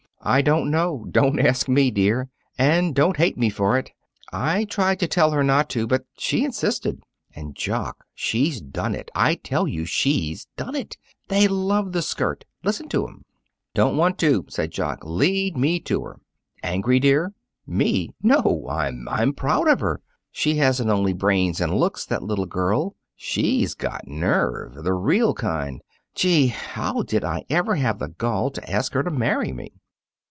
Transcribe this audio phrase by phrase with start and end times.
[0.23, 1.07] "I don't know.
[1.09, 2.29] Don't ask me, dear.
[2.55, 3.89] And don't hate me for it.
[4.31, 7.01] I tried to tell her not to, but she insisted.
[7.35, 9.83] And, Jock, she's done it, I tell you!
[9.85, 10.95] She's done it!
[11.27, 12.45] They love the skirt!
[12.63, 13.25] Listen to 'em!"
[13.73, 14.99] "Don't want to," said Jock.
[15.03, 16.19] "Lead me to her."
[16.61, 17.33] "Angry, dear!"
[17.65, 18.13] "Me?
[18.21, 18.67] No!
[18.69, 20.01] I'm I'm proud of her!
[20.31, 25.81] She hasn't only brains and looks, that little girl; she's got nerve the real kind!
[26.13, 29.71] Gee, how did I ever have the gall to ask her to marry me!"